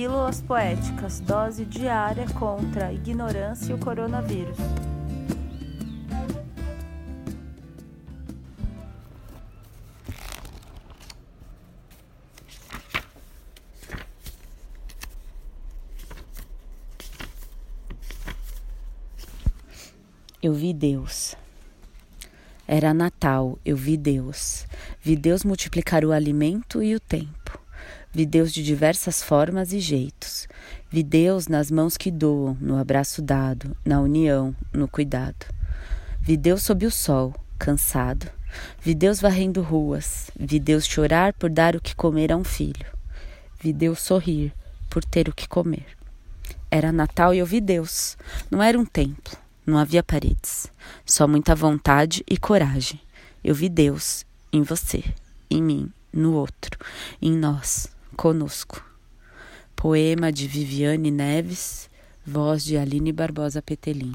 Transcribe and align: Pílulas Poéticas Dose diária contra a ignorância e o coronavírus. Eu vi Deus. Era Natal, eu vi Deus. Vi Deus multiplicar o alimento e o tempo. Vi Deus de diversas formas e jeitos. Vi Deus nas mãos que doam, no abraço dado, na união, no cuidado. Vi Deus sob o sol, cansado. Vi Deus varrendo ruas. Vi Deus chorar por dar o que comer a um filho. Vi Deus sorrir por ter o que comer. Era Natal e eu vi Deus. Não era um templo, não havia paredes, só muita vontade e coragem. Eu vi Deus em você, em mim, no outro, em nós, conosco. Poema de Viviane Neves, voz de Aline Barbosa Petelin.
Pílulas 0.00 0.40
Poéticas 0.40 1.20
Dose 1.20 1.62
diária 1.66 2.24
contra 2.38 2.86
a 2.86 2.92
ignorância 2.94 3.70
e 3.70 3.74
o 3.74 3.78
coronavírus. 3.78 4.56
Eu 20.42 20.54
vi 20.54 20.72
Deus. 20.72 21.36
Era 22.66 22.94
Natal, 22.94 23.58
eu 23.66 23.76
vi 23.76 23.98
Deus. 23.98 24.66
Vi 25.02 25.14
Deus 25.14 25.44
multiplicar 25.44 26.06
o 26.06 26.12
alimento 26.12 26.82
e 26.82 26.94
o 26.94 27.00
tempo. 27.00 27.39
Vi 28.12 28.26
Deus 28.26 28.52
de 28.52 28.62
diversas 28.62 29.22
formas 29.22 29.72
e 29.72 29.78
jeitos. 29.78 30.48
Vi 30.90 31.04
Deus 31.04 31.46
nas 31.46 31.70
mãos 31.70 31.96
que 31.96 32.10
doam, 32.10 32.56
no 32.60 32.76
abraço 32.76 33.22
dado, 33.22 33.76
na 33.84 34.00
união, 34.00 34.54
no 34.72 34.88
cuidado. 34.88 35.46
Vi 36.20 36.36
Deus 36.36 36.64
sob 36.64 36.84
o 36.84 36.90
sol, 36.90 37.32
cansado. 37.56 38.26
Vi 38.82 38.96
Deus 38.96 39.20
varrendo 39.20 39.62
ruas. 39.62 40.28
Vi 40.36 40.58
Deus 40.58 40.86
chorar 40.86 41.32
por 41.34 41.48
dar 41.48 41.76
o 41.76 41.80
que 41.80 41.94
comer 41.94 42.32
a 42.32 42.36
um 42.36 42.42
filho. 42.42 42.86
Vi 43.62 43.72
Deus 43.72 44.00
sorrir 44.00 44.52
por 44.88 45.04
ter 45.04 45.28
o 45.28 45.32
que 45.32 45.46
comer. 45.46 45.86
Era 46.68 46.90
Natal 46.90 47.32
e 47.32 47.38
eu 47.38 47.46
vi 47.46 47.60
Deus. 47.60 48.18
Não 48.50 48.60
era 48.60 48.76
um 48.76 48.84
templo, 48.84 49.36
não 49.64 49.78
havia 49.78 50.02
paredes, 50.02 50.66
só 51.06 51.28
muita 51.28 51.54
vontade 51.54 52.24
e 52.28 52.36
coragem. 52.36 53.00
Eu 53.44 53.54
vi 53.54 53.68
Deus 53.68 54.26
em 54.52 54.62
você, 54.62 55.04
em 55.48 55.62
mim, 55.62 55.92
no 56.12 56.34
outro, 56.34 56.76
em 57.22 57.36
nós, 57.36 57.88
conosco. 58.16 58.82
Poema 59.74 60.30
de 60.30 60.46
Viviane 60.46 61.10
Neves, 61.10 61.88
voz 62.26 62.64
de 62.64 62.78
Aline 62.78 63.12
Barbosa 63.12 63.62
Petelin. 63.62 64.14